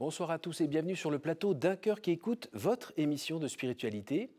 [0.00, 3.48] Bonsoir à tous et bienvenue sur le plateau d'un cœur qui écoute votre émission de
[3.48, 4.30] spiritualité.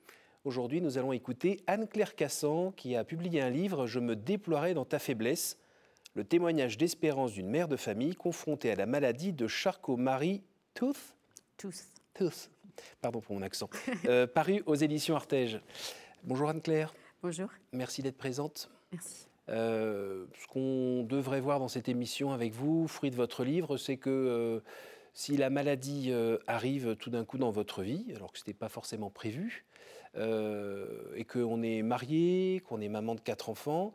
[0.46, 4.86] Aujourd'hui, nous allons écouter Anne-Claire Cassan qui a publié un livre Je me déploierai dans
[4.86, 5.58] ta faiblesse,
[6.14, 11.18] le témoignage d'espérance d'une mère de famille confrontée à la maladie de Charcot-Marie-Tooth.
[11.58, 11.88] Tous.
[12.14, 12.50] Tooth.
[13.02, 13.70] Pardon pour mon accent.
[14.06, 15.60] Euh, paru aux éditions Artege.
[16.24, 16.94] Bonjour Anne-Claire.
[17.22, 17.50] Bonjour.
[17.74, 18.70] Merci d'être présente.
[18.94, 19.28] Merci.
[19.50, 23.98] Euh, ce qu'on devrait voir dans cette émission avec vous, fruit de votre livre, c'est
[23.98, 24.62] que euh,
[25.20, 28.58] si la maladie euh, arrive tout d'un coup dans votre vie, alors que ce n'était
[28.58, 29.66] pas forcément prévu,
[30.16, 33.92] euh, et qu'on est marié, qu'on est maman de quatre enfants,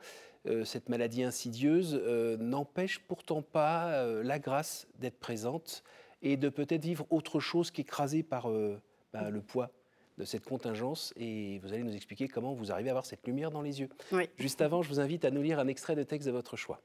[0.47, 5.83] euh, cette maladie insidieuse euh, n'empêche pourtant pas euh, la grâce d'être présente
[6.21, 8.79] et de peut-être vivre autre chose qu'écrasé par euh,
[9.15, 9.71] bah, le poids
[10.19, 11.15] de cette contingence.
[11.17, 13.89] Et vous allez nous expliquer comment vous arrivez à avoir cette lumière dans les yeux.
[14.13, 14.29] Oui.
[14.37, 16.83] Juste avant, je vous invite à nous lire un extrait de texte de votre choix.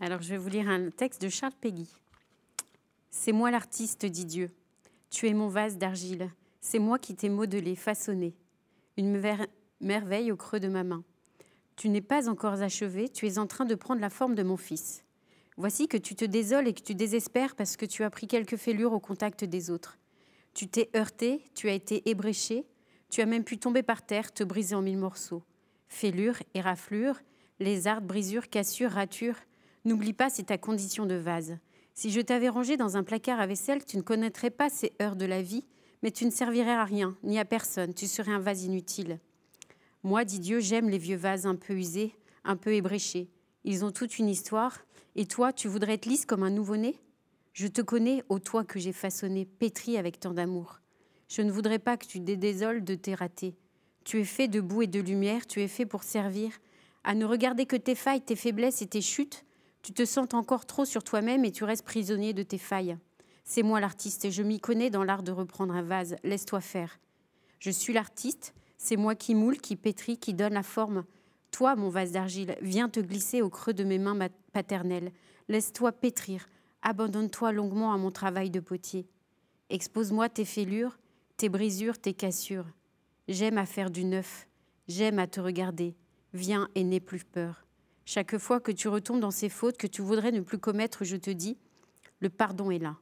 [0.00, 1.88] Alors, je vais vous lire un texte de Charles Péguy.
[3.10, 4.50] C'est moi l'artiste, dit Dieu.
[5.10, 6.30] Tu es mon vase d'argile.
[6.60, 8.34] C'est moi qui t'ai modelé, façonné.
[8.96, 9.46] Une mer-
[9.80, 11.04] merveille au creux de ma main.
[11.76, 14.56] Tu n'es pas encore achevé, tu es en train de prendre la forme de mon
[14.56, 15.04] fils.
[15.56, 18.56] Voici que tu te désoles et que tu désespères parce que tu as pris quelques
[18.56, 19.98] fêlures au contact des autres.
[20.54, 22.66] Tu t'es heurté, tu as été ébréché,
[23.10, 25.42] tu as même pu tomber par terre, te briser en mille morceaux.
[25.88, 27.20] Fêlures et raflures,
[27.60, 29.36] lézardes, brisures, cassures, ratures.
[29.84, 31.58] N'oublie pas, c'est ta condition de vase.
[31.98, 35.16] Si je t'avais rangé dans un placard à vaisselle, tu ne connaîtrais pas ces heures
[35.16, 35.64] de la vie,
[36.04, 39.18] mais tu ne servirais à rien, ni à personne, tu serais un vase inutile.
[40.04, 43.28] Moi, dit Dieu, j'aime les vieux vases un peu usés, un peu ébréchés.
[43.64, 44.78] Ils ont toute une histoire,
[45.16, 46.94] et toi, tu voudrais être lisse comme un nouveau-né?
[47.52, 50.78] Je te connais, ô toi que j'ai façonné, pétri avec tant d'amour.
[51.28, 53.56] Je ne voudrais pas que tu te désoles de tes ratés.
[54.04, 56.52] Tu es fait de boue et de lumière, tu es fait pour servir,
[57.02, 59.44] à ne regarder que tes failles, tes faiblesses et tes chutes.
[59.82, 62.96] Tu te sens encore trop sur toi-même et tu restes prisonnier de tes failles.
[63.44, 66.16] C'est moi l'artiste et je m'y connais dans l'art de reprendre un vase.
[66.24, 66.98] Laisse-toi faire.
[67.60, 71.04] Je suis l'artiste, c'est moi qui moule, qui pétrit, qui donne la forme.
[71.50, 75.12] Toi, mon vase d'argile, viens te glisser au creux de mes mains ma- paternelles.
[75.48, 76.46] Laisse-toi pétrir.
[76.82, 79.08] Abandonne-toi longuement à mon travail de potier.
[79.70, 80.98] Expose-moi tes fêlures,
[81.36, 82.66] tes brisures, tes cassures.
[83.28, 84.46] J'aime à faire du neuf.
[84.88, 85.96] J'aime à te regarder.
[86.34, 87.64] Viens et n'aie plus peur.
[88.10, 91.18] Chaque fois que tu retombes dans ces fautes que tu voudrais ne plus commettre, je
[91.18, 91.58] te dis,
[92.20, 92.96] le pardon est là.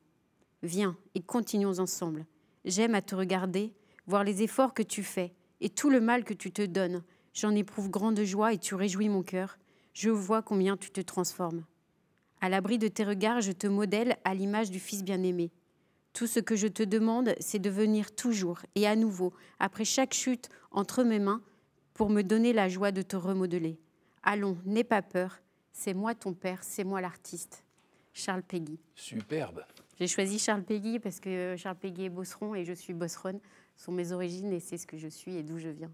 [0.64, 2.26] Viens et continuons ensemble.
[2.64, 3.72] J'aime à te regarder,
[4.08, 7.04] voir les efforts que tu fais et tout le mal que tu te donnes.
[7.34, 9.58] J'en éprouve grande joie et tu réjouis mon cœur.
[9.94, 11.64] Je vois combien tu te transformes.
[12.40, 15.52] À l'abri de tes regards, je te modèle à l'image du Fils bien-aimé.
[16.14, 20.14] Tout ce que je te demande, c'est de venir toujours et à nouveau, après chaque
[20.14, 21.42] chute, entre mes mains,
[21.94, 23.78] pour me donner la joie de te remodeler.
[24.28, 25.38] Allons, n'aie pas peur.
[25.72, 27.64] C'est moi ton père, c'est moi l'artiste.
[28.12, 28.80] Charles Péguy.
[28.96, 29.64] Superbe.
[30.00, 33.38] J'ai choisi Charles Péguy parce que Charles Péguy est bosseron et je suis bosseronne.
[33.76, 35.92] Ce sont mes origines et c'est ce que je suis et d'où je viens.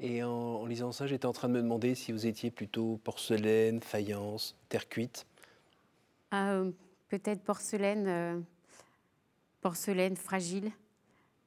[0.00, 3.00] Et en, en lisant ça, j'étais en train de me demander si vous étiez plutôt
[3.04, 5.26] porcelaine, faïence, terre cuite.
[6.32, 6.70] Euh,
[7.08, 8.40] Peut-être porcelaine, euh,
[9.60, 10.72] porcelaine fragile,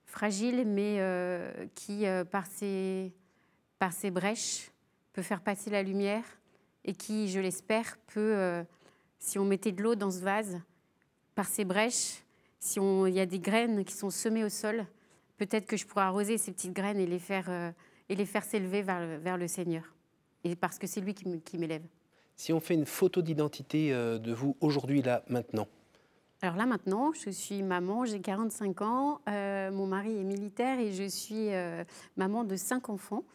[0.05, 3.11] fragile mais euh, qui, par, ses,
[3.79, 4.71] par ses brèches,
[5.13, 6.23] peut faire passer la lumière
[6.85, 8.63] et qui, je l'espère, peut, euh,
[9.19, 10.59] si on mettait de l'eau dans ce vase,
[11.35, 12.23] par ses brèches,
[12.59, 14.85] si on- il y a des graines qui sont semées au sol,
[15.37, 17.71] peut-être que je pourrais arroser ces petites graines et les faire, euh,
[18.09, 19.83] et les faire s'élever vers, le- vers le Seigneur.
[20.43, 21.83] Et parce que c'est lui qui m'élève.
[22.35, 25.67] Si on fait une photo d'identité euh, de vous aujourd'hui, là, maintenant,
[26.41, 30.93] Alors là maintenant, je suis maman, j'ai 45 ans, euh, mon mari est militaire et
[30.93, 31.83] je suis euh,
[32.15, 33.25] maman de cinq enfants.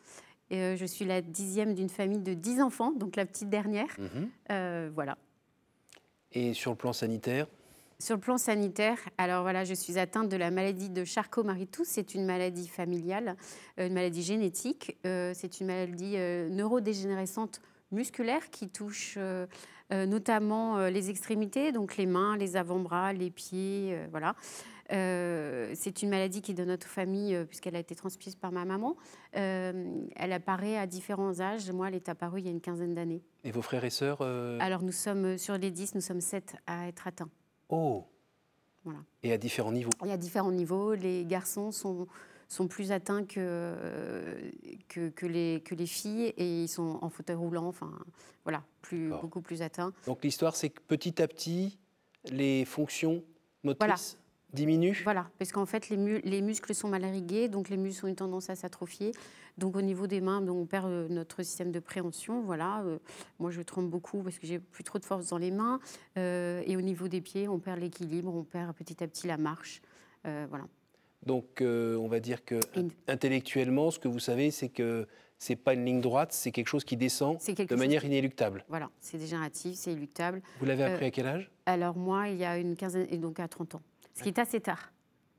[0.50, 3.88] Et, euh, je suis la dixième d'une famille de 10 enfants, donc la petite dernière.
[3.98, 4.28] Mhm.
[4.50, 5.16] Euh, voilà.
[6.32, 7.46] et sur le plan sanitaire,
[8.00, 11.86] Sur le plan sanitaire, alors voilà, je suis atteinte de la maladie de Charcot-Marie-Tooth.
[11.86, 13.36] C'est une maladie familiale,
[13.78, 14.98] euh, une maladie génétique.
[15.04, 16.16] C'est une maladie
[16.50, 17.60] neurodégénérescente
[17.92, 19.16] musculaire qui touche
[19.90, 24.34] notamment les extrémités, donc les mains, les avant-bras, les pieds, voilà.
[24.92, 28.52] Euh, c'est une maladie qui est de notre famille euh, puisqu'elle a été transmise par
[28.52, 28.96] ma maman.
[29.36, 31.70] Euh, elle apparaît à différents âges.
[31.70, 33.22] Moi, elle est apparue il y a une quinzaine d'années.
[33.44, 36.56] et vos frères et sœurs euh, Alors nous sommes sur les 10, nous sommes 7
[36.66, 37.30] à être atteints.
[37.68, 38.04] Oh
[38.84, 39.00] Voilà.
[39.22, 39.90] Et à différents niveaux.
[40.04, 40.94] Y a différents niveaux.
[40.94, 42.06] Les garçons sont,
[42.48, 43.74] sont plus atteints que,
[44.88, 47.90] que, que les, que les filles et ils sont en fauteuil roulant, enfin
[48.44, 49.94] voilà, plus, beaucoup plus atteints.
[50.06, 51.78] Donc l'histoire, c'est que petit à petit,
[52.30, 53.22] les fonctions
[53.62, 54.18] motrices
[54.54, 58.08] diminue Voilà, parce qu'en fait, les, les, muscles sont mal irrigués, donc les muscles ont
[58.08, 59.12] une tendance à s'atrophier.
[59.58, 62.42] Donc au niveau des mains, on perd euh, notre système de préhension.
[62.42, 62.98] Voilà, euh,
[63.38, 65.80] moi je tremble beaucoup parce que j'ai plus trop de force dans les mains.
[66.18, 69.36] Euh, et au niveau des pieds, on perd l'équilibre, on perd petit à petit la
[69.36, 69.80] marche.
[70.24, 70.64] voilà.
[71.24, 72.60] Donc on va dire que
[73.08, 75.06] intellectuellement, ce que vous savez, c'est que
[75.38, 78.64] c'est pas une ligne droite, c'est quelque chose qui descend de manière inéluctable.
[78.68, 80.42] Voilà, c'est dégénératif, c'est inéluctable.
[80.58, 81.50] Vous l'avez appris à quel âge?
[81.66, 83.82] Alors moi, il y a une quinzaine, et donc à 30 ans.
[84.14, 84.90] Ce qui est assez tard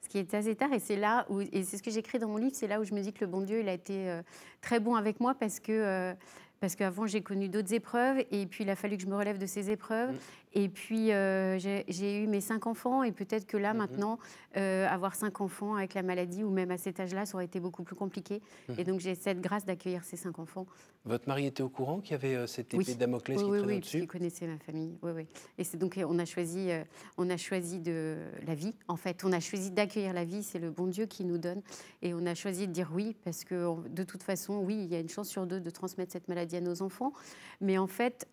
[0.06, 0.72] ce qui est assez tard.
[0.72, 2.84] Et c'est là où, et c'est ce que j'écris dans mon livre, c'est là où
[2.84, 4.22] je me dis que le bon Dieu, il a été euh,
[4.62, 6.14] très bon avec moi parce que euh,
[6.60, 9.38] parce qu'avant j'ai connu d'autres épreuves et puis il a fallu que je me relève
[9.38, 10.16] de ces épreuves.
[10.56, 14.20] Et puis euh, j'ai eu mes cinq enfants et peut-être que là mmh maintenant,
[14.56, 17.60] euh, avoir cinq enfants avec la maladie ou même à cet âge-là, ça aurait été
[17.60, 18.42] beaucoup plus compliqué.
[18.70, 18.74] Mmh.
[18.78, 20.66] Et donc j'ai cette grâce d'accueillir ces cinq enfants.
[21.04, 23.50] Votre mari était au courant qu'il y avait euh, cette épée de Damoclès oui, qui
[23.52, 24.98] oui, oui, dessus il connaissait ma famille.
[25.04, 25.28] Oui, oui.
[25.58, 26.70] Et c'est donc on a choisi,
[27.18, 28.16] on a choisi de
[28.48, 28.74] la vie.
[28.88, 30.42] En fait, on a choisi d'accueillir la vie.
[30.42, 31.62] C'est le bon Dieu qui nous donne.
[32.02, 34.96] Et on a choisi de dire oui parce que de toute façon, oui, il y
[34.96, 37.12] a une chance sur deux de transmettre cette maladie à nos enfants.
[37.60, 38.26] Mais en fait,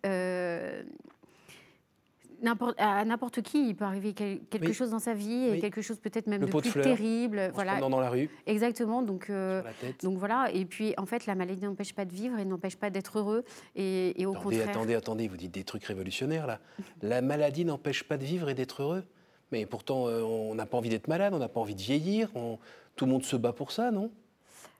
[2.45, 5.99] euh, à n'importe qui, il peut arriver quelque chose dans sa vie, et quelque chose
[5.99, 7.51] peut-être même de plus terrible.
[7.53, 7.79] voilà.
[7.79, 8.29] dans la rue.
[8.45, 9.01] Exactement.
[9.01, 9.61] Donc, euh,
[10.01, 10.49] donc voilà.
[10.53, 13.43] Et puis, en fait, la maladie n'empêche pas de vivre et n'empêche pas d'être heureux.
[13.75, 14.69] Et, au attendez, contraire.
[14.69, 16.59] Attendez, attendez, vous dites des trucs révolutionnaires là.
[17.01, 19.03] la maladie n'empêche pas de vivre et d'être heureux.
[19.51, 22.29] Mais pourtant, euh, on n'a pas envie d'être malade, on n'a pas envie de vieillir.
[22.95, 24.11] Tout le monde se bat pour ça, non?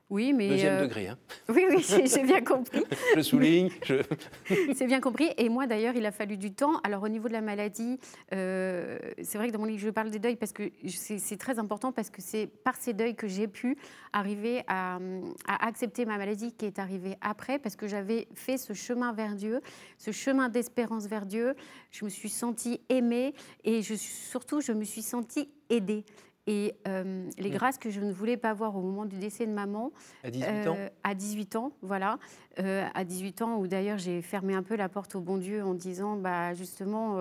[0.10, 0.50] Oui, mais.
[0.50, 1.08] Deuxième euh, degré.
[1.08, 1.18] Hein.
[1.50, 2.84] Oui, oui, j'ai bien compris.
[3.16, 3.70] je souligne.
[4.76, 5.30] c'est bien compris.
[5.38, 6.80] Et moi, d'ailleurs, il a fallu du temps.
[6.84, 8.00] Alors, au niveau de la maladie,
[8.34, 11.58] euh, c'est vrai que dans mon livre, je parle des deuils parce que c'est très
[11.58, 13.78] important parce que c'est par ces deuils que j'ai pu
[14.12, 15.00] arriver à,
[15.48, 19.36] à, accepter ma maladie qui est arrivée après parce que j'avais fait ce chemin vers
[19.36, 19.62] Dieu,
[19.98, 21.56] ce chemin d'espérance vers Dieu.
[21.92, 23.34] Je me suis sentie aimée
[23.64, 26.06] et je, surtout, je me suis sentie aidée.
[26.46, 29.52] Et euh, les grâces que je ne voulais pas voir au moment du décès de
[29.52, 29.92] maman.
[30.24, 32.20] À 18 ans euh, À 18 ans, voilà.
[32.60, 35.64] Euh, à 18 ans, où d'ailleurs j'ai fermé un peu la porte au bon Dieu
[35.64, 37.18] en disant, bah, justement,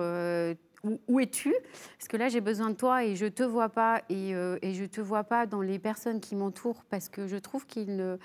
[1.07, 1.53] où, es-tu?
[1.97, 4.01] Parce que là, j'ai besoin de toi et je ne te vois pas.
[4.09, 7.37] Et, et je ne te vois pas dans les personnes qui m'entourent parce que je
[7.37, 8.17] trouve qu'ils ne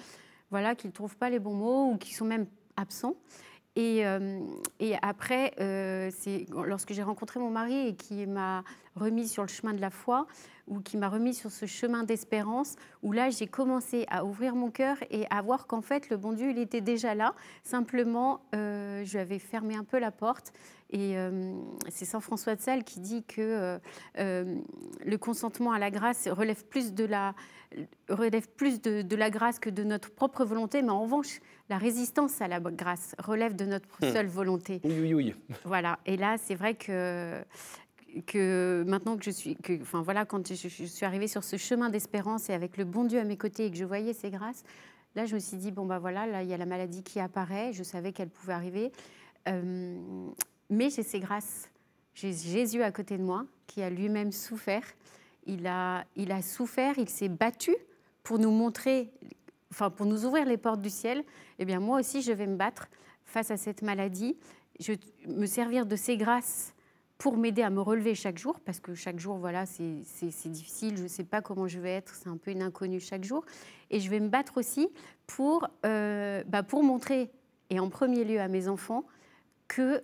[0.50, 2.46] voilà, qu'ils trouvent pas les bons mots ou qu'ils sont même
[2.76, 3.14] absents.
[3.76, 4.02] Et,
[4.80, 5.52] et, après,
[6.10, 8.64] c'est lorsque j'ai rencontré mon mari et qui m'a
[8.96, 10.26] remis sur le chemin de la foi,
[10.68, 14.70] ou qui m'a remis sur ce chemin d'espérance, où là j'ai commencé à ouvrir mon
[14.70, 17.34] cœur et à voir qu'en fait le bon Dieu il était déjà là.
[17.62, 20.52] Simplement, euh, je lui avais fermé un peu la porte.
[20.90, 21.52] Et euh,
[21.90, 23.78] c'est Saint François de Sales qui dit que
[24.18, 24.56] euh,
[25.04, 27.34] le consentement à la grâce relève plus de la
[28.08, 31.76] relève plus de, de, la grâce que de notre propre volonté, mais en revanche, la
[31.76, 34.12] résistance à la grâce relève de notre hmm.
[34.12, 34.80] seule volonté.
[34.84, 35.34] Oui, oui, oui.
[35.64, 35.98] Voilà.
[36.06, 37.42] Et là, c'est vrai que
[38.26, 42.48] que maintenant que je suis, enfin voilà, quand je, suis arrivée sur ce chemin d'espérance
[42.50, 44.64] et avec le bon Dieu à mes côtés et que je voyais ces grâces,
[45.14, 47.20] là je me suis dit bon bah voilà, là il y a la maladie qui
[47.20, 48.92] apparaît, je savais qu'elle pouvait arriver,
[49.48, 49.98] euh,
[50.70, 51.70] mais j'ai ces grâces,
[52.14, 54.84] j'ai Jésus à côté de moi qui a lui-même souffert,
[55.46, 57.74] il a, il a souffert, il s'est battu
[58.22, 59.10] pour nous montrer,
[59.70, 61.24] enfin pour nous ouvrir les portes du ciel.
[61.58, 62.88] Eh bien moi aussi je vais me battre
[63.24, 64.36] face à cette maladie,
[64.80, 64.92] je
[65.26, 66.74] me servir de ces grâces
[67.18, 71.02] pour m'aider à me relever chaque jour, parce que chaque jour, voilà, c'est difficile, je
[71.02, 73.44] ne sais pas comment je vais être, c'est un peu une inconnue chaque jour.
[73.90, 74.88] Et je vais me battre aussi
[75.26, 77.28] pour, euh, bah pour montrer,
[77.70, 79.04] et en premier lieu à mes enfants,
[79.68, 80.02] qu'il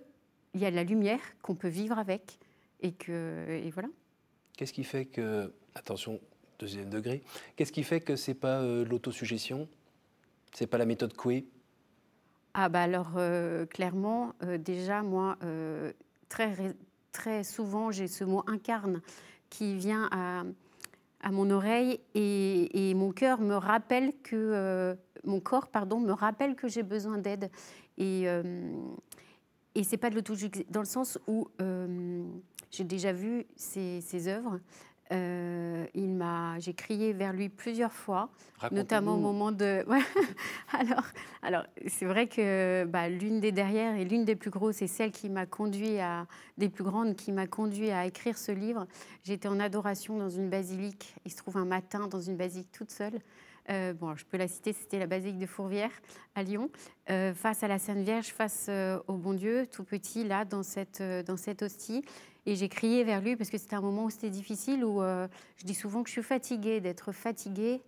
[0.55, 2.37] y a de la lumière, qu'on peut vivre avec,
[2.81, 3.87] et que et voilà.
[4.57, 6.19] Qu'est-ce qui fait que, attention,
[6.59, 7.23] deuxième degré,
[7.55, 9.69] qu'est-ce qui fait que c'est pas euh, l'autosuggestion,
[10.53, 11.47] c'est pas la méthode Coué?
[12.53, 15.37] Ah bah alors euh, clairement, déjà moi
[16.29, 16.75] très
[17.15, 19.01] très souvent, j'ai ce mot incarne
[19.49, 20.43] qui vient à,
[21.31, 26.67] mon oreille et, mon cœur me rappelle que euh, mon corps pardon me rappelle que
[26.67, 27.49] j'ai besoin d'aide.
[27.97, 28.43] Et euh,
[29.75, 30.33] et c'est pas de l'auto
[30.69, 32.23] dans le sens où euh,
[32.71, 34.59] j'ai déjà vu ces, ces œuvres
[35.11, 38.29] euh, il m'a, j'ai crié vers lui plusieurs fois,
[38.71, 39.85] notamment au moment de.
[40.73, 41.05] alors,
[41.43, 45.11] alors c'est vrai que bah, l'une des derrière et l'une des plus grosses, c'est celle
[45.11, 46.25] qui m'a conduit à
[46.57, 48.87] des plus grandes, qui m'a conduit à écrire ce livre.
[49.23, 51.15] J'étais en adoration dans une basilique.
[51.23, 53.19] Il se trouve un matin dans une basilique toute seule.
[53.69, 55.89] Euh, bon, je peux la citer, c'était la basilique de Fourvière
[56.35, 56.69] à Lyon,
[57.09, 58.69] euh, face à la Sainte Vierge, face
[59.07, 62.03] au Bon Dieu, tout petit là dans cette dans cette hostie.
[62.47, 65.27] Et j'ai crié vers lui parce que c'était un moment où c'était difficile, où euh,
[65.57, 67.81] je dis souvent que je suis fatiguée, d'être fatiguée.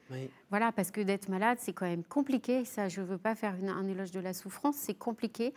[0.50, 2.66] Voilà, parce que d'être malade, c'est quand même compliqué.
[2.66, 5.54] Ça, je ne veux pas faire un éloge de la souffrance, c'est compliqué.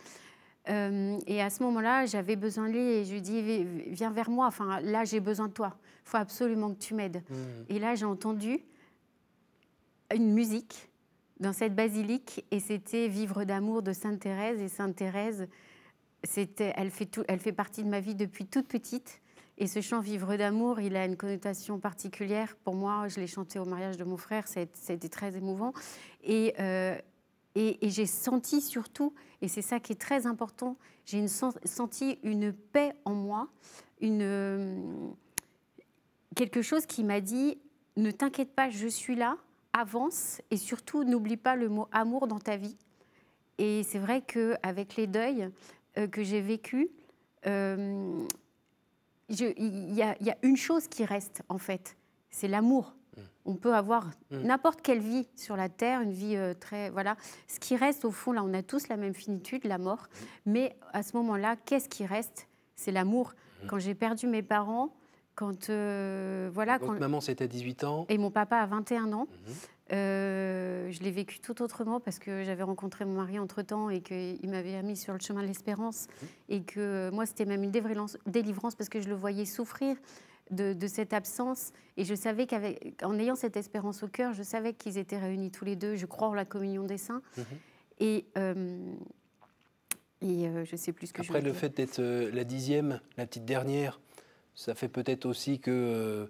[0.69, 4.29] Euh, et à ce moment-là, j'avais besoin de lui et je lui dis Viens vers
[4.29, 5.75] moi, enfin, là, j'ai besoin de toi.
[6.05, 7.23] Il faut absolument que tu m'aides.
[7.29, 7.35] Mmh.
[7.69, 8.59] Et là, j'ai entendu
[10.13, 10.89] une musique
[11.39, 14.61] dans cette basilique et c'était Vivre d'amour de Sainte Thérèse.
[14.61, 15.47] Et Sainte Thérèse,
[16.23, 19.21] elle, fait partie de ma vie depuis toute petite.
[19.57, 22.55] Et ce chant Vivre d'amour, il a une connotation particulière.
[22.63, 25.73] Pour moi, je l'ai chanté au mariage de mon frère, été très émouvant.
[26.23, 26.97] Et, euh,
[27.55, 32.93] et, j'ai senti surtout, et c'est ça qui est très important, j'ai senti une paix
[33.05, 33.49] en moi,
[33.99, 35.13] une,
[36.35, 37.59] quelque chose qui m'a dit,
[37.97, 39.37] ne t'inquiète pas, je suis là,
[39.73, 42.77] avance, et surtout n'oublie pas le mot amour dans ta vie.
[43.57, 45.49] Et c'est vrai qu'avec les deuils euh,
[46.11, 46.87] que j'ai vécus,
[47.47, 48.25] euh,
[49.29, 51.95] il y, a une chose qui reste en fait,
[52.31, 52.93] c'est l'amour.
[53.15, 53.21] Mm.
[53.45, 54.41] On peut avoir mm.
[54.43, 57.15] n'importe quelle vie sur la terre, une vie euh, très voilà.
[57.47, 60.07] Ce qui reste au fond, là, on a tous la même finitude, la mort.
[60.09, 60.25] Mm.
[60.51, 62.47] Mais à ce moment-là, qu'est-ce qui reste?
[62.75, 63.33] C'est l'amour.
[63.67, 64.91] Quand j'ai perdu mes parents,
[65.35, 66.79] quand euh, voilà.
[66.79, 68.05] Votre maman, c'était à 18 ans?
[68.09, 69.27] Et mon papa à 21 ans.
[69.27, 69.53] Mm-hmm.
[69.91, 74.49] Euh, je l'ai vécu tout autrement parce que j'avais rencontré mon mari entre-temps et qu'il
[74.49, 76.05] m'avait mis sur le chemin de l'espérance.
[76.05, 76.27] Mm-hmm.
[76.49, 79.97] Et que moi, c'était même une délivrance parce que je le voyais souffrir
[80.51, 81.71] de, cette absence.
[81.97, 85.65] Et je savais qu'en ayant cette espérance au cœur, je savais qu'ils étaient réunis tous
[85.65, 87.21] les deux, je crois en la communion des saints.
[87.37, 87.45] Mhm.
[87.99, 88.93] Et, euh,
[90.21, 93.25] et euh, je sais plus ce que Après, le fait d'être euh, la dixième, la
[93.25, 93.99] petite dernière,
[94.55, 96.29] ça fait peut-être aussi que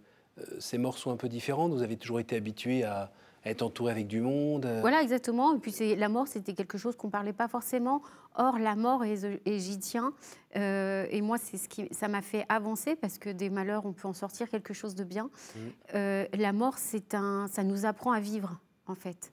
[0.60, 1.72] ces morts sont un peu différentes.
[1.72, 3.12] Vous avez toujours été habitué à,
[3.46, 4.68] être entouré avec du monde.
[4.82, 5.56] Voilà, exactement.
[5.56, 8.02] Et puis la mort, c'était quelque chose qu'on ne parlait pas forcément.
[8.36, 9.18] Or, la mort, et,
[9.60, 10.14] j'y tiens.
[10.56, 13.94] Euh, et moi, c'est ce qui, ça m'a fait avancer parce que des malheurs, on
[13.94, 15.26] peut en sortir quelque chose de bien.
[15.26, 15.60] Mmh.
[15.96, 19.32] Euh, la mort, c'est un, ça nous apprend à vivre, en fait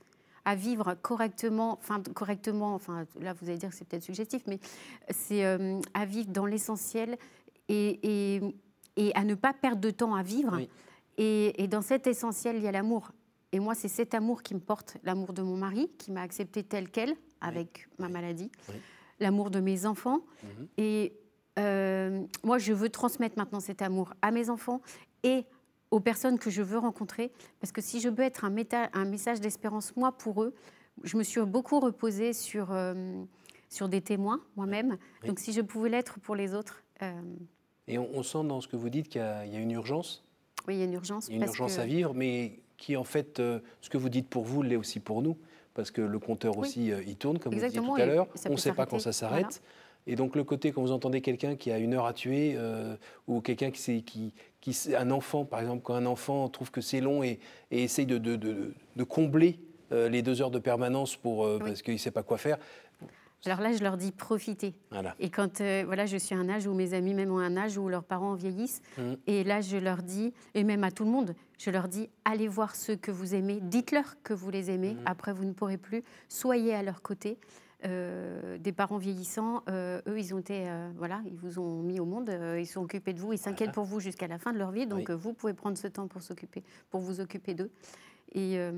[0.48, 4.58] à vivre correctement, enfin correctement, enfin là vous allez dire que c'est peut-être suggestif, mais
[5.10, 7.18] c'est euh, à vivre dans l'essentiel
[7.68, 8.40] et, et,
[8.96, 10.58] et, à ne pas perdre de temps à vivre.
[11.18, 13.10] Et, et, dans cet essentiel, il y a l'amour.
[13.52, 16.62] Et moi, c'est cet amour qui me porte, l'amour de mon mari, qui m'a accepté
[16.62, 18.50] tel quel, avec ma maladie,
[19.20, 20.20] l'amour de mes enfants.
[20.42, 20.68] Mhm.
[20.76, 21.12] Et
[21.58, 24.80] euh, moi, je veux transmettre maintenant cet amour à mes enfants
[25.22, 25.46] et
[25.90, 27.32] aux personnes que je veux rencontrer.
[27.60, 28.54] Parce que si je veux être un,
[28.92, 30.54] un message d'espérance, moi, pour eux,
[31.04, 33.22] je me suis beaucoup reposée sur, euh,
[33.70, 34.98] sur des témoins, moi-même.
[35.24, 36.82] Donc, si je pouvais l'être pour les autres.
[37.02, 37.12] Euh,
[37.86, 40.24] et on, sent dans ce que vous dites qu'il y, a une urgence?
[40.66, 41.28] Oui, il y a une urgence.
[41.28, 44.08] Il y a une urgence à vivre, mais qui en fait, euh, ce que vous
[44.08, 45.36] dites pour vous l'est aussi pour nous,
[45.74, 48.26] parce que le compteur aussi, euh, il tourne, comme vous disiez tout à l'heure.
[48.46, 49.60] On ne sait pas quand ça s'arrête.
[50.06, 52.96] Et donc le côté, quand vous entendez quelqu'un qui a une heure à tuer, euh,
[53.26, 54.32] ou quelqu'un qui, qui,
[54.62, 58.06] qui, un enfant, par exemple, quand un enfant trouve que c'est long et, et essaye
[58.06, 59.58] de, de, de, de combler
[59.90, 62.58] les deux heures de permanence pour, parce qu'il ne sait pas quoi faire,
[63.46, 64.74] alors là, je leur dis profitez.
[65.20, 67.56] Et quand euh, voilà, je suis à un âge où mes amis même ont un
[67.56, 69.02] âge où leurs parents vieillissent, mmh.
[69.26, 72.48] et là, je leur dis, et même à tout le monde, je leur dis allez
[72.48, 74.94] voir ceux que vous aimez, dites-leur que vous les aimez.
[74.94, 75.02] Mmh.
[75.06, 76.02] Après, vous ne pourrez plus.
[76.28, 77.38] Soyez à leur côté.
[77.84, 80.66] Euh, des parents vieillissants, euh, eux, ils ont été,
[80.96, 82.28] voilà, ils vous ont mis au monde,
[82.58, 84.88] ils sont occupés de vous, ils s'inquiètent pour vous jusqu'à la fin de leur vie,
[84.88, 87.70] donc vous pouvez prendre ce temps pour s'occuper, pour vous occuper d'eux.
[88.32, 88.72] Et euh,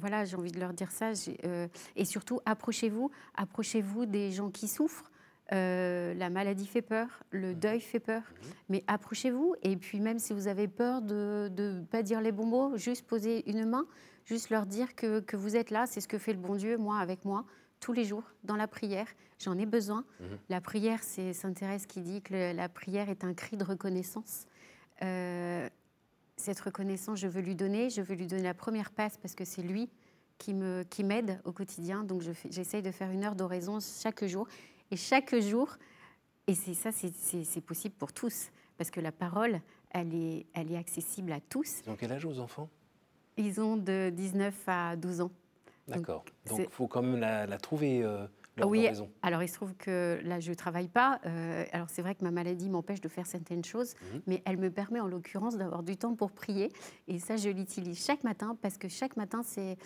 [0.00, 1.12] voilà, j'ai envie de leur dire ça.
[1.44, 5.10] Euh, et surtout, approchez-vous, approchez-vous des gens qui souffrent.
[5.52, 7.54] Euh, la maladie fait peur, le mmh.
[7.54, 8.46] deuil fait peur, mmh.
[8.68, 9.54] mais approchez-vous.
[9.62, 13.06] Et puis même si vous avez peur de ne pas dire les bons mots, juste
[13.06, 13.86] poser une main,
[14.24, 15.86] juste leur dire que, que vous êtes là.
[15.86, 17.44] C'est ce que fait le bon Dieu, moi, avec moi,
[17.78, 19.06] tous les jours, dans la prière.
[19.38, 20.04] J'en ai besoin.
[20.18, 20.24] Mmh.
[20.48, 24.46] La prière, c'est Sainte Thérèse qui dit que la prière est un cri de reconnaissance
[26.36, 27.90] cette reconnaissance, je veux lui donner.
[27.90, 29.88] Je veux lui donner la première passe parce que c'est lui
[30.38, 32.04] qui me qui m'aide au quotidien.
[32.04, 34.46] Donc j'essaye de faire une heure d'oraison chaque jour.
[34.90, 35.76] Et chaque jour,
[36.46, 40.76] et c'est ça, c'est possible pour tous, parce que la parole, elle est, elle est
[40.76, 41.82] accessible à tous.
[41.84, 42.68] Ils ont quel âge aux enfants?
[43.36, 45.30] Ils ont de 19 à 12 ans.
[45.88, 46.24] D'accord.
[46.48, 48.02] Donc il faut quand même la, trouver.
[48.02, 48.26] Euh,
[48.64, 48.88] oui,
[49.22, 51.20] alors il se trouve que là, je ne travaille pas.
[51.26, 54.22] Euh, alors c'est vrai que ma maladie m'empêche de faire certaines choses, mhm.
[54.26, 56.72] mais elle me permet en l'occurrence d'avoir du temps pour prier.
[57.06, 59.76] Et ça, je l'utilise chaque matin parce que chaque matin, c'est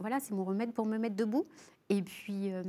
[0.00, 1.46] voilà, mon remède pour me mettre debout.
[1.88, 2.64] Et puis, euh,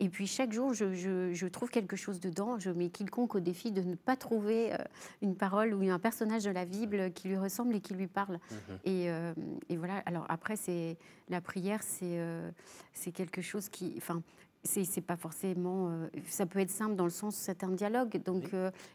[0.00, 2.58] et puis chaque jour, je, trouve quelque chose dedans.
[2.58, 4.78] Je mets quiconque au défi de ne pas trouver euh,
[5.20, 8.40] une parole ou un personnage de la Bible qui lui ressemble et qui lui parle.
[8.50, 8.78] Mhm.
[8.86, 9.34] Euh,
[9.68, 10.02] et, voilà.
[10.06, 10.96] Alors après, c'est
[11.28, 12.50] la prière, c'est euh,
[12.94, 14.22] c'est quelque chose qui, enfin,
[14.62, 15.90] c'est pas forcément.
[16.26, 18.22] ça peut être simple dans le sens c'est un dialogue.
[18.24, 18.50] Donc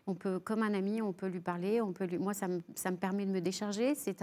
[0.05, 1.81] on peut, comme un ami, on peut lui parler.
[1.81, 3.93] On peut lui, moi, ça me, ça me permet de me décharger.
[3.95, 4.21] C'est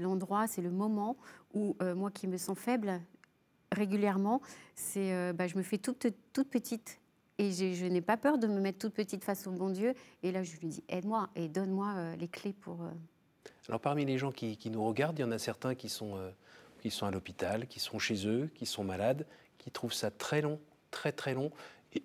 [0.00, 1.16] l'endroit, c'est le moment
[1.54, 3.00] où moi qui me sens faible,
[3.74, 4.40] régulièrement,
[4.74, 7.00] c'est bah, je me fais toute, toute petite
[7.38, 9.94] et je n'ai pas peur de me mettre toute petite face au bon Dieu.
[10.22, 12.78] Et là, je lui dis aide-moi et donne-moi les clés pour.
[13.68, 16.16] Alors, parmi les gens qui, qui, nous regardent, il y en a certains qui sont,
[16.80, 19.26] qui sont à l'hôpital, qui sont chez eux, qui sont malades,
[19.58, 21.50] qui trouvent ça très long, très très long.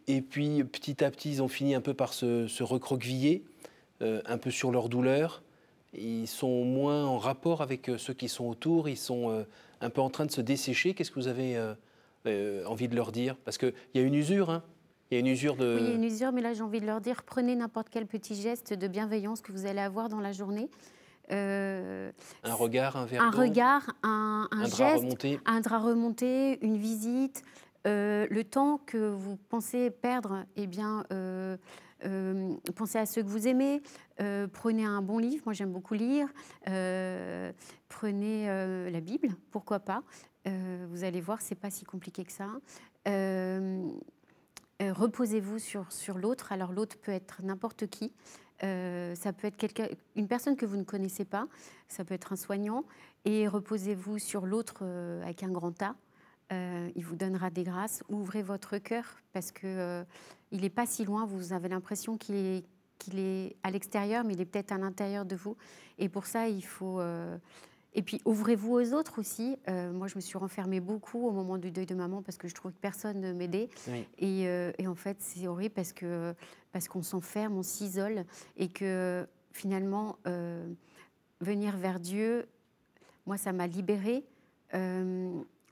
[0.08, 3.44] Et, puis, petit à petit, ils ont fini un peu par se, recroqueviller,
[4.02, 5.44] un peu sur leur douleur
[5.94, 9.44] ils sont moins en rapport avec euh, ceux qui sont autour, ils sont euh,
[9.82, 10.94] un peu en train de se dessécher.
[10.94, 11.56] Qu'est-ce que vous avez
[12.26, 13.36] euh, envie de leur dire?
[13.46, 14.64] Parce qu'il y a une usure, hein
[15.12, 15.76] il y a une usure de...
[15.76, 17.90] Oui, il y a une usure, mais là j'ai envie de leur dire, prenez n'importe
[17.90, 20.70] quel petit geste de bienveillance que vous allez avoir dans la journée.
[21.32, 22.12] un
[22.44, 25.40] regard, un verre Un regard, un, un, geste, remonté.
[25.48, 27.42] un drap remonté, une visite.
[27.86, 31.58] le temps que vous pensez perdre, eh bien, euh,
[32.76, 33.82] pensez à ceux que vous aimez,
[34.22, 36.28] euh, prenez un bon livre, moi j'aime beaucoup lire,
[36.68, 37.52] euh,
[37.88, 38.48] prenez
[38.92, 40.04] la Bible, pourquoi pas,
[40.46, 42.48] vous allez voir, c'est pas si compliqué que ça.
[44.82, 48.14] Reposez-vous sur, sur l'autre, alors l'autre peut être n'importe qui,
[48.62, 51.48] ça peut être une personne que vous ne connaissez pas,
[51.88, 52.84] ça peut être un soignant,
[53.26, 54.86] et reposez-vous sur l'autre
[55.24, 55.96] avec un grand A.
[56.52, 58.04] il vous donnera des grâces.
[58.10, 60.04] Ouvrez votre cœur parce que
[60.52, 62.66] il n'est pas si loin, vous avez l'impression qu'il est,
[62.98, 65.56] qu'il est à l'extérieur, mais il est peut-être à l'intérieur de vous.
[65.98, 67.00] Et pour ça, il faut...
[67.00, 67.38] Euh,
[67.94, 69.58] et puis, ouvrez-vous aux autres aussi.
[69.68, 72.48] Euh, moi, je me suis renfermée beaucoup au moment du deuil de maman parce que
[72.48, 73.70] je trouvais que personne ne m'aidait.
[74.22, 76.36] Euh, et, en fait, c'est horrible parce, que,
[76.72, 78.26] parce qu'on s'enferme, on s'isole
[78.58, 80.18] et que finalement,
[81.42, 82.48] venir vers Dieu,
[83.26, 84.24] moi, ça m'a libérée.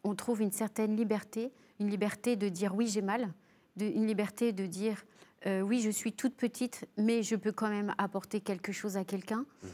[0.03, 3.33] On trouve une certaine liberté, une liberté de dire oui, j'ai mal
[3.79, 5.03] une liberté de dire
[5.45, 9.03] euh, oui, je suis toute petite, mais je peux quand même apporter quelque chose à
[9.03, 9.45] quelqu'un.
[9.63, 9.69] Mhm.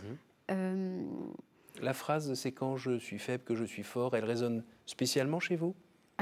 [0.51, 1.03] Euh,
[1.81, 5.55] la phrase c'est quand je suis faible que je suis fort, elle résonne spécialement chez
[5.55, 5.73] vous?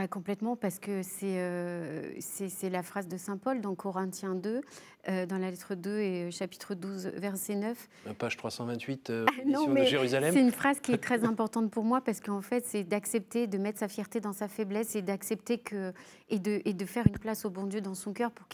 [0.02, 4.62] Ah, complètement, parce que euh, c'est la phrase de Saint Paul dans Corinthiens 2,
[5.10, 7.90] euh, dans la lettre 2 et euh, chapitre 12, verset 9.
[8.18, 9.12] Page 328,
[9.46, 10.34] mission de Jérusalem.
[10.34, 13.60] C'est une phrase qui est très importante pour moi, parce qu'en fait, c'est d'accepter de
[13.60, 15.94] mettre sa fierté dans sa faiblesse et d'accepter que
[16.30, 18.48] et de, et de faire une place au bon Dieu dans son cœur pour,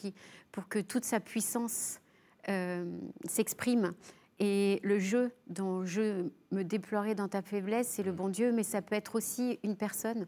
[0.52, 2.02] pour que toute sa puissance
[3.26, 3.94] s'exprime.
[4.40, 8.64] Et le jeu dont je me déploierai dans ta faiblesse, c'est le bon Dieu, mais
[8.64, 10.26] ça peut être aussi une personne.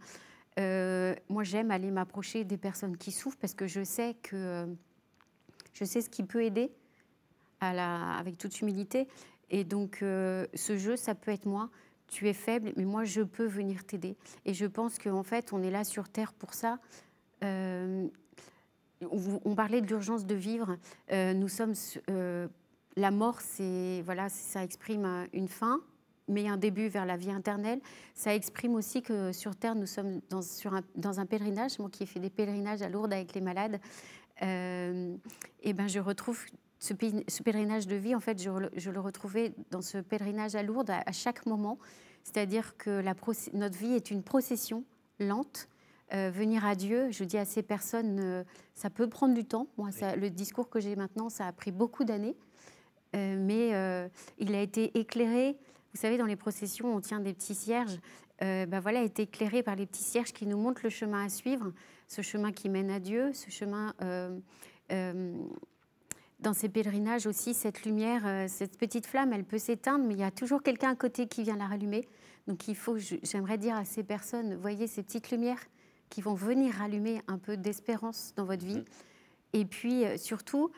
[0.59, 4.65] Euh, moi, j'aime aller m'approcher des personnes qui souffrent parce que je sais que euh,
[5.73, 6.71] je sais ce qui peut aider
[7.61, 9.07] avec toute humilité.
[9.49, 11.69] Et donc, euh, ce jeu, ça peut être moi.
[12.07, 14.15] Tu es faible, mais moi, je peux venir t'aider.
[14.45, 16.79] Et je pense qu'en fait, on est là sur Terre pour ça.
[17.41, 18.09] on,
[19.01, 20.77] on, parlait de l'urgence de vivre.
[21.11, 21.73] nous sommes.
[22.95, 25.81] la mort, c'est voilà, ça exprime une fin,
[26.29, 27.81] mais un début vers la vie internelle.
[28.13, 31.79] Ça exprime aussi que sur Terre, nous sommes dans, sur un, dans un pèlerinage.
[31.79, 33.79] Moi qui ai fait des pèlerinages à Lourdes avec les malades,
[34.41, 35.15] euh,
[35.63, 36.39] et ben je retrouve
[36.77, 38.15] ce, pèlerinage de vie.
[38.15, 41.77] En fait, je, je, le retrouvais dans ce pèlerinage à Lourdes à, chaque moment.
[42.23, 43.15] C'est-à-dire que la,
[43.53, 44.85] notre vie est une procession
[45.19, 45.67] lente.
[46.13, 49.67] Euh, venir à Dieu, je dis à ces personnes, euh, ça peut prendre du temps.
[49.77, 52.35] Moi, ça, le discours que j'ai maintenant, ça a pris beaucoup d'années.
[53.13, 55.57] mais il a été éclairé
[55.93, 57.99] vous savez, dans les processions, on tient des petits cierges.
[58.41, 61.29] Euh, bah voilà, est éclairé par les petits cierges qui nous montrent le chemin à
[61.29, 61.73] suivre,
[62.07, 63.93] ce chemin qui mène à Dieu, ce chemin.
[64.01, 64.37] Euh,
[64.91, 65.35] euh,
[66.39, 70.23] dans ces pèlerinages aussi, cette lumière, cette petite flamme, elle peut s'éteindre, mais il y
[70.23, 72.07] a toujours quelqu'un à côté qui vient la rallumer.
[72.47, 75.59] Donc il faut, j'aimerais dire à ces personnes, voyez ces petites lumières
[76.09, 78.77] qui vont venir rallumer un peu d'espérance dans votre vie.
[78.77, 78.85] Mmh.
[79.51, 80.71] Et puis surtout,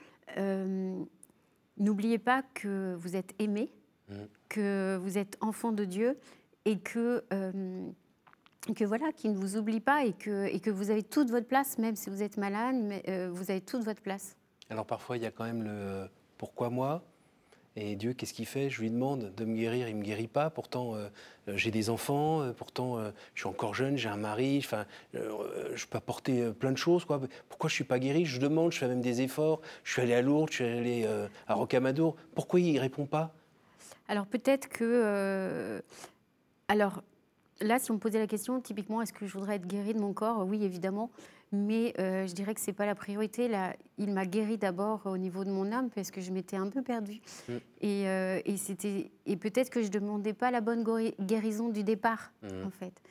[1.78, 3.72] n'oubliez pas que vous êtes aimé
[4.50, 6.18] que vous êtes enfant de Dieu
[6.66, 7.88] et que, euh,
[8.76, 11.48] que voilà, qu'il ne vous oublie pas et que, et que vous avez toute votre
[11.48, 14.36] place, même si vous êtes malade, mais, euh, vous avez toute votre place.
[14.70, 17.04] Alors parfois, il y a quand même le pourquoi moi?
[17.78, 18.70] Et Dieu, qu'est-ce qu'il fait?
[18.70, 20.50] Je lui demande de me guérir, il ne me guérit pas.
[20.50, 21.08] Pourtant, euh,
[21.48, 23.00] j'ai des enfants, pourtant,
[23.34, 27.06] je suis encore jeune, j'ai un mari, enfin, je peux apporter plein de choses.
[27.06, 27.22] Quoi.
[27.48, 28.26] Pourquoi je ne suis pas guéri?
[28.26, 29.62] Je demande, je fais même des efforts.
[29.86, 31.08] Je suis allé à Lourdes, je suis allé
[31.48, 32.18] à Rocamadour.
[32.36, 33.34] Pourquoi il ne répond pas?
[34.12, 34.84] Alors peut-être que...
[34.84, 35.80] Euh,
[36.68, 37.02] alors
[37.62, 40.02] là, si on me posait la question, typiquement, est-ce que je voudrais être guérie de
[40.02, 40.46] mon corps?
[40.46, 41.12] Oui, évidemment.
[41.54, 43.48] Mais euh, je dirais que ce n'est pas la priorité.
[43.48, 46.68] Là, il m'a guéri d'abord au niveau de mon âme parce que je m'étais un
[46.68, 47.22] peu perdue.
[47.48, 47.54] Mm.
[47.80, 50.84] Et, euh, et, c'était, et peut-être que je ne demandais pas la bonne
[51.22, 52.66] guérison du départ, mm.
[52.66, 53.02] en fait.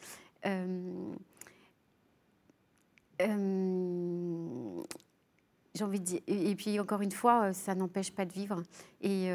[5.75, 6.21] j'ai envie de dire.
[6.27, 8.63] Et, puis, encore une fois, ça n'empêche pas de vivre.
[9.01, 9.31] Et,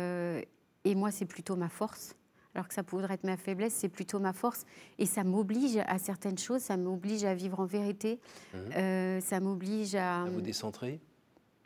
[0.85, 2.15] et moi, c'est plutôt ma force.
[2.53, 4.65] alors que ça pourrait être ma faiblesse, c'est plutôt ma force.
[4.97, 8.17] Et ça m'oblige à certaines choses, ça m'oblige à vivre en vérité,
[8.53, 8.59] Mhm.
[8.77, 10.21] euh, ça m'oblige à...
[10.21, 11.01] À vous décentrer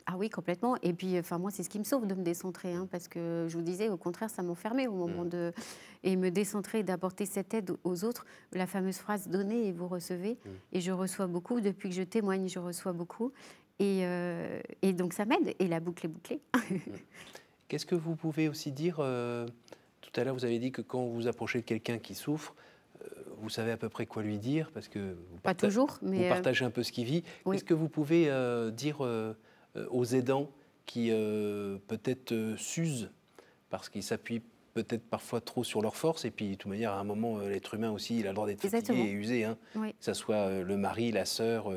[0.06, 0.74] Ah oui, complètement.
[0.82, 3.46] Et puis, enfin, moi, c'est ce qui me sauve de me décentrer, hein, parce que
[3.48, 5.28] je vous disais, au contraire, ça m'enfermait au moment Mm.
[5.28, 5.52] de
[6.02, 8.24] et me décentrer, d'apporter cette aide aux autres.
[8.52, 10.38] La fameuse phrase "donnez et vous recevez".
[10.44, 10.48] Mm.
[10.72, 13.30] Et je reçois beaucoup depuis que je témoigne, je reçois beaucoup.
[13.78, 15.54] Et, euh, et donc ça m'aide.
[15.60, 16.40] Et la boucle est bouclée.
[17.70, 19.46] Qu'est-ce que vous pouvez aussi dire euh,
[20.00, 22.56] Tout à l'heure, vous avez dit que quand vous approchez de quelqu'un qui souffre,
[23.00, 23.06] euh,
[23.38, 26.70] vous savez à peu près quoi lui dire parce que vous, Pas euh, partagez un
[26.70, 27.22] peu ce qu'il vit.
[27.44, 27.54] oui.
[27.54, 28.28] Qu'est-ce que vous pouvez
[28.72, 29.00] dire
[29.90, 30.50] aux aidants
[30.84, 33.10] qui peut-être s'usent
[33.70, 34.42] parce qu'ils s'appuient
[34.74, 37.74] peut-être parfois trop sur leur force et puis de toute manière à un moment l'être
[37.74, 39.56] humain aussi il a le droit d'être fatigué et usé hein.
[39.74, 39.92] Oui.
[39.92, 41.70] que ça soit le mari la sœur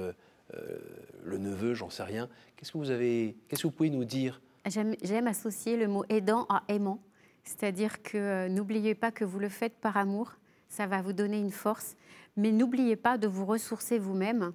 [0.56, 0.77] euh,
[1.23, 4.41] le neveu j'en sais rien qu'est-ce que vous avez qu'est-ce que vous pouvez nous dire
[4.65, 6.99] J'aime associer le mot aidant à aimant.
[7.43, 10.34] C'est-à-dire que euh, n'oubliez pas que vous le faites par amour,
[10.69, 11.97] ça va vous donner une force,
[12.38, 14.54] mais n'oubliez pas de vous ressourcer vous-même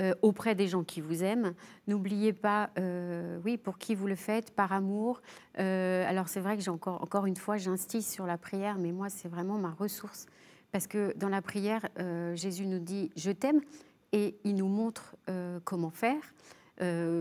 [0.00, 1.54] euh, auprès des gens qui vous aiment.
[1.86, 5.22] N'oubliez pas, euh, oui, pour qui vous le faites, par amour.
[5.60, 8.90] Euh, alors c'est vrai que j'ai encore, encore une fois, j'insiste sur la prière, mais
[8.90, 10.26] moi c'est vraiment ma ressource.
[10.72, 11.86] Parce que dans la prière,
[12.34, 13.60] Jésus nous dit «je t'aime»
[14.12, 15.14] et il nous montre
[15.62, 16.34] comment faire,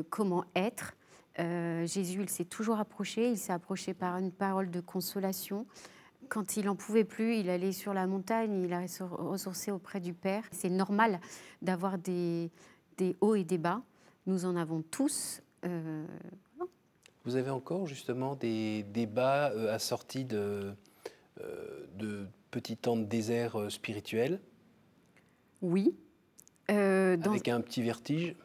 [0.09, 0.95] comment être.
[1.39, 5.65] Euh, Jésus, il s'est toujours approché, il s'est approché par une parole de consolation.
[6.29, 10.13] Quand il n'en pouvait plus, il allait sur la montagne, il a ressourcé auprès du
[10.13, 10.43] Père.
[10.51, 11.19] C'est normal
[11.61, 12.51] d'avoir des,
[12.97, 13.81] des hauts et des bas.
[14.25, 15.41] Nous en avons tous.
[15.65, 16.05] euh,
[17.25, 20.73] Vous avez encore justement des débats euh, assortis de,
[21.97, 24.39] de petits temps de désert spirituel,
[25.61, 25.95] oui.
[26.69, 28.35] Dans- avec un petit vertige?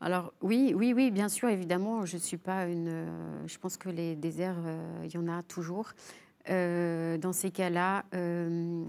[0.00, 2.88] Alors oui, oui, oui, bien sûr, évidemment, je suis pas une.
[2.88, 5.90] euh, je pense que les déserts, euh, il y en a toujours.
[6.50, 8.84] Euh, dans ces cas-là, euh,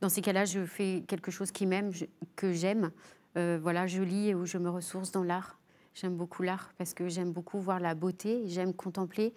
[0.00, 2.90] dans ces cas-là, je fais quelque chose qui m'aime, je- que j'aime.
[3.38, 5.58] Euh, voilà, je lis ou je me ressource dans l'art.
[5.94, 9.32] J'aime beaucoup l'art parce que j'aime beaucoup voir la beauté, j'aime contempler.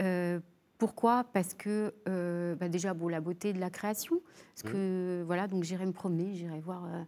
[0.00, 0.40] Euh,
[0.78, 1.24] pourquoi?
[1.32, 4.20] Parce que euh, bah déjà, bon, la beauté de la création.
[4.56, 6.84] Parce que voilà, donc j'irai me promener, j'irai voir.
[6.86, 7.04] euh,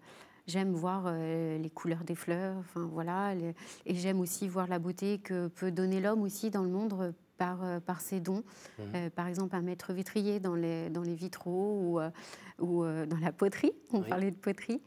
[0.46, 3.54] J'aime voir euh, les couleurs des fleurs, enfin voilà, les-
[3.86, 7.12] et j'aime aussi voir la beauté que peut donner l'homme aussi dans le monde euh,
[7.38, 8.44] par, euh, par ses dons.
[8.78, 8.84] Mhm.
[8.94, 12.10] Euh, par exemple, un maître vitrier dans les, dans les vitraux ou, euh,
[12.58, 13.72] ou euh, dans la poterie.
[13.94, 14.08] On Oui.
[14.08, 14.82] parlait de poterie.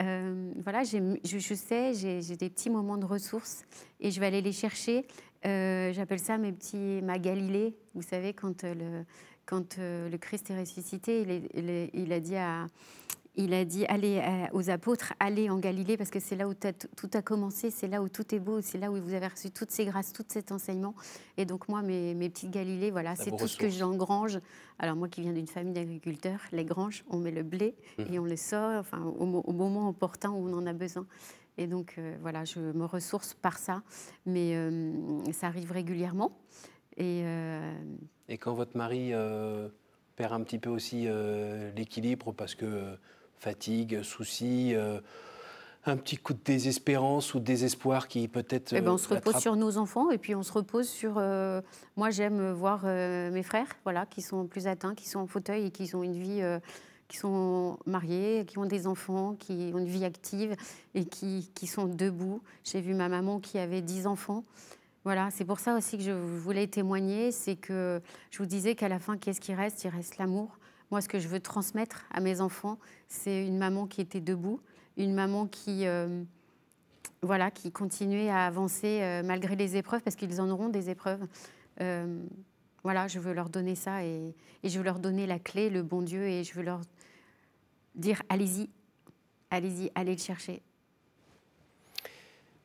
[0.00, 0.54] Mhm.
[0.62, 3.64] Voilà, je, je sais, j'ai des petits moments de ressources
[4.00, 5.06] et je vais aller les chercher.
[5.44, 7.74] J'appelle ça mes petits, ma Galilée.
[7.94, 9.04] Vous savez, quand, le,
[9.44, 12.66] quand le Christ est ressuscité, il, est- il est- il a dit à,
[13.36, 16.54] il a dit allez euh, aux apôtres, allez en Galilée parce que c'est là où
[16.54, 19.50] tout a commencé, c'est là où tout est beau, c'est là où vous avez reçu
[19.50, 20.94] toutes ces grâces, tout cet enseignement.
[21.36, 24.40] Et donc moi, mes, mes petites Galilées, voilà, c'est tout ce que j'engrange.
[24.78, 28.06] Alors moi qui viens d'une famille d'agriculteurs, les granges, on met le blé Mhm.
[28.12, 31.06] et on le sort enfin, au, mo- au moment opportun où on en a besoin.
[31.58, 33.82] Et donc euh, voilà, je me ressource par ça,
[34.26, 34.92] mais euh,
[35.32, 36.32] ça arrive régulièrement.
[36.96, 37.72] Et euh,
[38.28, 39.12] Et quand votre mari
[40.16, 41.06] perd un petit peu aussi
[41.76, 42.96] l'équilibre parce que
[43.40, 45.00] fatigue, soucis, euh,
[45.86, 48.74] un petit coup de désespérance ou de désespoir qui peut-être.
[48.74, 51.14] Eh ben, on euh, se repose sur nos enfants et puis on se repose sur.
[51.16, 51.62] euh,
[51.96, 55.66] moi, j'aime voir euh, mes frères, voilà, qui sont plus atteints, qui sont en fauteuil
[55.66, 56.42] et qui ont une vie,
[57.08, 60.54] qui sont mariés, qui ont des enfants, qui ont une vie active
[60.94, 62.42] et qui, qui sont debout.
[62.62, 64.44] J'ai vu ma maman qui avait 10 enfants.
[65.04, 68.90] Voilà, c'est pour ça aussi que je voulais témoigner, c'est que je vous disais qu'à
[68.90, 69.82] la fin, qu'est-ce qui reste?
[69.84, 70.59] Il reste l'amour.
[70.90, 74.60] Moi, ce que je veux transmettre à mes enfants, c'est une maman qui était debout,
[74.96, 76.22] une maman qui, euh,
[77.22, 81.26] voilà, qui continuait à avancer euh, malgré les épreuves, parce qu'ils en auront des épreuves.
[81.80, 82.20] Euh,
[82.82, 85.82] voilà, je veux leur donner ça et, et je veux leur donner la clé, le
[85.82, 86.80] bon Dieu, et je veux leur
[87.94, 88.68] dire allez-y,
[89.50, 90.62] allez-y, allez le chercher.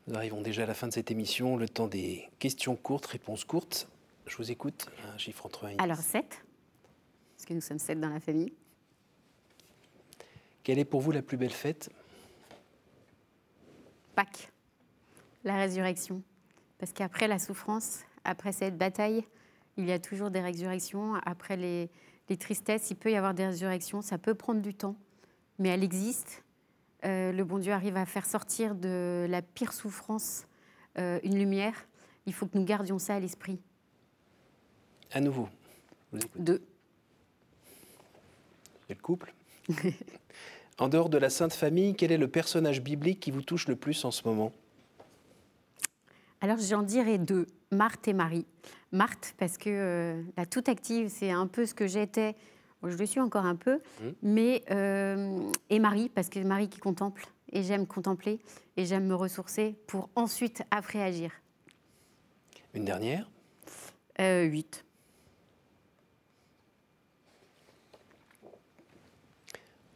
[0.07, 3.43] Nous arrivons déjà à la fin de cette émission, le temps des questions courtes, réponses
[3.43, 3.87] courtes.
[4.27, 5.81] Je vous écoute, un chiffre entre 1 et 10.
[5.81, 6.45] Alors 7,
[7.53, 8.53] nous sommes sept dans la famille.
[10.63, 11.89] Quelle est pour vous la plus belle fête?
[14.15, 14.51] Pâques,
[15.43, 16.23] la résurrection.
[16.77, 19.23] Parce qu'après la souffrance, après cette bataille,
[19.77, 21.15] il y a toujours des résurrections.
[21.25, 21.89] Après les,
[22.29, 24.01] les tristesses, il peut y avoir des résurrections.
[24.01, 24.95] Ça peut prendre du temps,
[25.59, 26.43] mais elle existe.
[27.03, 30.47] Euh, le bon Dieu arrive à faire sortir de la pire souffrance
[30.97, 31.87] euh, une lumière.
[32.25, 33.59] Il faut que nous gardions ça à l'esprit.
[35.11, 35.47] À nouveau.
[36.35, 36.65] Deux.
[38.89, 39.33] Et le couple?
[40.77, 43.75] En dehors de la Sainte Famille, quel est le personnage biblique qui vous touche le
[43.75, 44.51] plus en ce moment?
[46.41, 48.45] Alors j'en dirais deux, Marthe et Marie.
[48.91, 52.35] Marthe, parce que euh, la toute active, c'est un peu ce que j'étais,
[52.83, 54.05] je le suis encore un peu, Mmh.
[54.21, 58.39] mais euh, et Marie, parce que Marie qui contemple, et j'aime contempler,
[58.77, 61.31] et j'aime me ressourcer pour ensuite, après, agir.
[62.73, 63.29] Une dernière?
[64.19, 64.83] Euh, 8.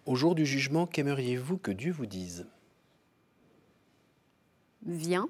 [0.09, 2.47] Au jour du jugement, qu'aimeriez-vous que Dieu vous dise?
[4.83, 5.29] Viens,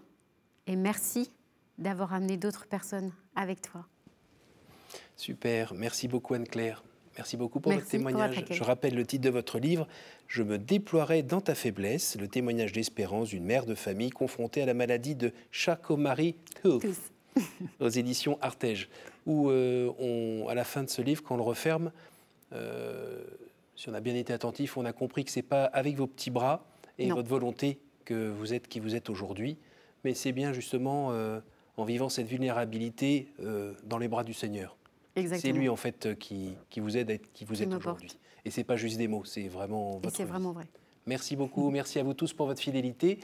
[0.68, 1.30] et merci
[1.78, 3.86] d'avoir amené d'autres personnes avec toi.
[5.18, 6.82] Super, merci beaucoup Anne-Claire.
[7.18, 8.58] Merci beaucoup pour Merci votre pour votre témoignage.
[8.58, 9.86] Je rappelle le titre de votre livre,
[10.28, 14.66] Je me déploierai dans ta faiblesse, le témoignage d'espérance d'une mère de famille confrontée à
[14.66, 17.44] la maladie de Charcot-Marie-Tooth Tous.
[17.82, 18.88] aux éditions Artege,
[19.26, 21.92] où euh, on, à la fin de ce livre, quand on le referme,
[22.54, 23.26] euh,
[23.80, 26.32] si on a bien été attentif, on a compris que c'est pas avec vos petits
[26.32, 26.66] bras
[26.98, 27.16] et Non.
[27.16, 29.58] votre volonté que vous êtes qui vous êtes aujourd'hui,
[30.04, 31.40] mais c'est bien justement euh,
[31.78, 34.76] en vivant cette vulnérabilité euh, dans les bras du Seigneur.
[35.16, 37.74] C'est lui en fait euh, qui, qui vous aide à être qui vous Qui êtes
[37.74, 38.12] aujourd'hui.
[38.44, 40.66] Et c'est pas juste des mots, c'est vraiment votre c'est vraiment vrai.
[41.06, 43.20] Merci beaucoup, merci à vous tous pour votre fidélité.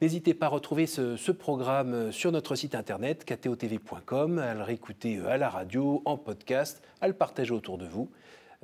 [0.00, 5.18] N'hésitez pas à retrouver ce, ce programme sur notre site internet ktotv.com, à le réécouter
[5.18, 8.08] à la radio, en podcast, à le partager autour de vous.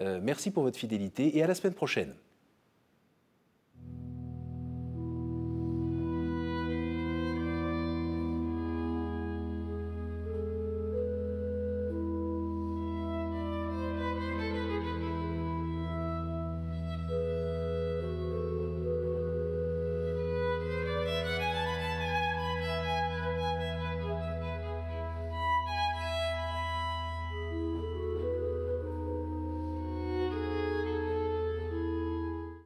[0.00, 2.14] Euh, merci pour votre fidélité et à la semaine prochaine.